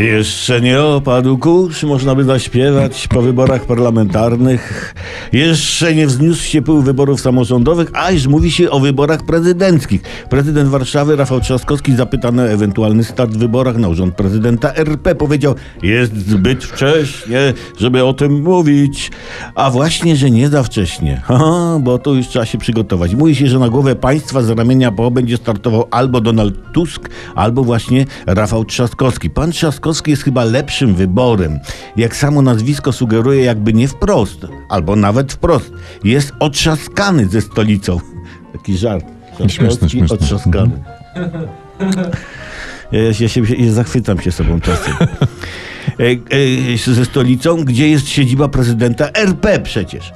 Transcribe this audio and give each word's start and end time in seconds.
Jeszcze 0.00 0.60
nie 0.60 0.82
opadł 0.82 1.38
kurz, 1.38 1.82
można 1.82 2.14
by 2.14 2.24
zaśpiewać 2.24 3.08
po 3.08 3.22
wyborach 3.22 3.64
parlamentarnych. 3.64 4.94
Jeszcze 5.32 5.94
nie 5.94 6.06
wzniósł 6.06 6.42
się 6.42 6.62
pył 6.62 6.82
wyborów 6.82 7.20
samorządowych, 7.20 7.90
a 7.92 8.10
już 8.10 8.26
mówi 8.26 8.50
się 8.50 8.70
o 8.70 8.80
wyborach 8.80 9.22
prezydenckich. 9.22 10.02
Prezydent 10.30 10.68
Warszawy 10.68 11.16
Rafał 11.16 11.40
Trzaskowski 11.40 11.96
zapytany 11.96 12.42
o 12.42 12.48
ewentualny 12.48 13.04
start 13.04 13.30
w 13.30 13.38
wyborach 13.38 13.76
na 13.76 13.88
urząd 13.88 14.14
prezydenta 14.14 14.74
RP 14.74 15.14
powiedział, 15.14 15.54
jest 15.82 16.28
zbyt 16.28 16.64
wcześnie, 16.64 17.54
żeby 17.78 18.04
o 18.04 18.12
tym 18.12 18.42
mówić. 18.42 19.10
A 19.54 19.70
właśnie, 19.70 20.16
że 20.16 20.30
nie 20.30 20.48
za 20.48 20.62
wcześnie, 20.62 21.20
Haha, 21.26 21.78
bo 21.80 21.98
tu 21.98 22.14
już 22.14 22.28
trzeba 22.28 22.46
się 22.46 22.58
przygotować. 22.58 23.14
Mówi 23.14 23.34
się, 23.34 23.46
że 23.46 23.58
na 23.58 23.68
głowę 23.68 23.96
państwa 23.96 24.42
z 24.42 24.50
ramienia 24.50 24.92
PO 24.92 25.10
będzie 25.10 25.36
startował 25.36 25.84
albo 25.90 26.20
Donald 26.20 26.72
Tusk, 26.72 27.08
albo 27.34 27.64
właśnie 27.64 28.06
Rafał 28.26 28.64
Trzaskowski. 28.64 29.30
Pan 29.30 29.52
Trzaskowski 29.52 29.89
jest 30.06 30.22
chyba 30.22 30.44
lepszym 30.44 30.94
wyborem. 30.94 31.58
Jak 31.96 32.16
samo 32.16 32.42
nazwisko 32.42 32.92
sugeruje, 32.92 33.44
jakby 33.44 33.72
nie 33.72 33.88
wprost, 33.88 34.46
albo 34.68 34.96
nawet 34.96 35.32
wprost. 35.32 35.70
Jest 36.04 36.32
otrzaskany 36.40 37.26
ze 37.28 37.40
stolicą. 37.40 37.98
Taki 38.52 38.76
żart. 38.78 39.04
Śmieszne, 39.38 39.48
Trzaskowski 39.48 39.90
śmieszne. 39.98 40.16
otrzaskany. 40.16 40.82
Ja, 42.92 43.00
ja, 43.20 43.28
się, 43.28 43.40
ja 43.58 43.72
zachwycam 43.72 44.20
się 44.20 44.32
sobą 44.32 44.60
czasem. 44.60 44.94
E, 46.00 46.90
e, 46.90 46.94
ze 46.94 47.04
stolicą, 47.04 47.56
gdzie 47.64 47.88
jest 47.88 48.08
siedziba 48.08 48.48
prezydenta 48.48 49.08
RP 49.14 49.60
przecież. 49.60 50.12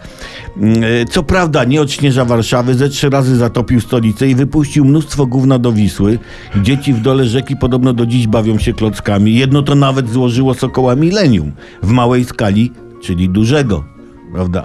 Mm, 0.57 0.85
e, 0.85 1.05
Co 1.05 1.23
prawda 1.23 1.65
nie 1.65 1.81
odśnieża 1.81 2.25
Warszawy, 2.25 2.75
ze 2.75 2.89
trzy 2.89 3.11
razy 3.11 3.37
zatopił 3.37 3.81
stolicę 3.81 4.29
i 4.29 4.35
wypuścił 4.35 4.85
mnóstwo 4.85 5.27
gówna 5.27 5.59
do 5.59 5.73
Wisły. 5.73 6.19
Dzieci 6.63 6.93
w 6.93 7.01
dole 7.01 7.27
rzeki 7.27 7.57
podobno 7.57 7.93
do 7.93 8.07
dziś 8.07 8.27
bawią 8.27 8.59
się 8.59 8.73
klockami. 8.73 9.35
Jedno 9.35 9.63
to 9.63 9.75
nawet 9.75 10.11
złożyło 10.11 10.55
Sokoła 10.55 10.97
Millennium 10.97 11.53
w 11.83 11.91
małej 11.91 12.25
skali, 12.25 12.73
czyli 13.03 13.29
dużego, 13.29 13.85
prawda? 14.33 14.63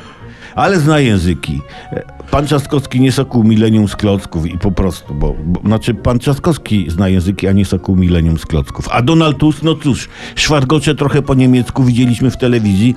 Ale 0.55 0.79
zna 0.79 0.99
języki. 0.99 1.61
E, 1.91 2.19
Pan 2.31 2.45
Trzaskowski 2.45 3.01
nie 3.01 3.11
sokół 3.11 3.43
milenium 3.43 3.87
z 3.87 3.95
klocków 3.95 4.45
i 4.45 4.57
po 4.57 4.71
prostu, 4.71 5.13
bo, 5.13 5.35
bo 5.45 5.61
znaczy 5.61 5.93
pan 5.93 6.19
Trzaskowski 6.19 6.85
zna 6.89 7.09
języki, 7.09 7.47
a 7.47 7.51
nie 7.51 7.65
sokół 7.65 7.95
milenium 7.95 8.37
z 8.37 8.45
klocków. 8.45 8.89
A 8.91 9.01
Donald 9.01 9.37
Tusk, 9.37 9.63
no 9.63 9.75
cóż, 9.75 10.09
szwargocze 10.35 10.95
trochę 10.95 11.21
po 11.21 11.33
niemiecku 11.33 11.83
widzieliśmy 11.83 12.31
w 12.31 12.37
telewizji. 12.37 12.95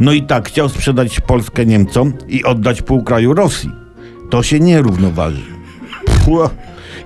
No 0.00 0.12
i 0.12 0.22
tak, 0.22 0.48
chciał 0.48 0.68
sprzedać 0.68 1.20
Polskę 1.20 1.66
Niemcom 1.66 2.12
i 2.28 2.44
oddać 2.44 2.82
pół 2.82 3.02
kraju 3.04 3.34
Rosji. 3.34 3.70
To 4.30 4.42
się 4.42 4.60
nie 4.60 4.82
równoważy. 4.82 5.42
Pua. 6.24 6.50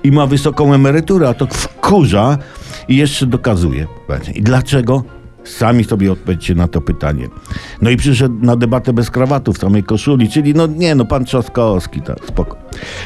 I 0.03 0.11
ma 0.11 0.25
wysoką 0.25 0.73
emeryturę, 0.73 1.29
a 1.29 1.33
to 1.33 1.47
wkurza 1.47 2.37
i 2.87 2.97
jeszcze 2.97 3.25
dokazuje. 3.25 3.87
I 4.35 4.41
dlaczego? 4.41 5.16
Sami 5.47 5.83
sobie 5.83 6.11
odpowiedzcie 6.11 6.55
na 6.55 6.67
to 6.67 6.81
pytanie. 6.81 7.29
No 7.81 7.89
i 7.89 7.97
przyszedł 7.97 8.35
na 8.41 8.55
debatę 8.55 8.93
bez 8.93 9.11
krawatu 9.11 9.53
w 9.53 9.57
samej 9.57 9.83
koszuli, 9.83 10.29
czyli 10.29 10.53
no 10.53 10.67
nie, 10.67 10.95
no 10.95 11.05
pan 11.05 11.25
Trzaskowski, 11.25 12.01
tak, 12.01 12.17
spoko. 12.27 12.57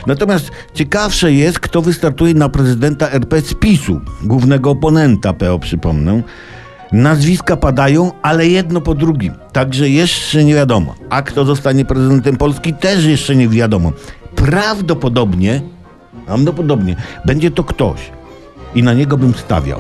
Natomiast 0.08 0.52
ciekawsze 0.74 1.34
jest, 1.34 1.60
kto 1.60 1.82
wystartuje 1.82 2.34
na 2.34 2.50
prezydenta 2.50 3.10
RP 3.10 3.42
z 3.42 3.54
PiSu, 3.54 4.02
głównego 4.24 4.72
oponenta 4.72 5.34
PO, 5.34 5.60
przypomnę. 5.60 6.22
Nazwiska 6.92 7.58
padają, 7.58 8.12
ale 8.22 8.48
jedno 8.48 8.82
po 8.82 8.96
drugim. 8.96 9.34
Także 9.54 9.90
jeszcze 9.90 10.44
nie 10.44 10.56
wiadomo. 10.56 10.96
A 11.10 11.22
kto 11.22 11.46
zostanie 11.46 11.86
prezydentem 11.86 12.38
Polski, 12.38 12.74
też 12.74 13.06
jeszcze 13.06 13.36
nie 13.36 13.48
wiadomo. 13.48 13.92
Prawdopodobnie, 14.36 15.62
prawdopodobnie 16.26 16.96
będzie 17.26 17.52
to 17.52 17.64
ktoś. 17.64 18.12
I 18.76 18.84
na 18.84 18.94
niego 18.94 19.18
bym 19.18 19.34
stawiał. 19.34 19.80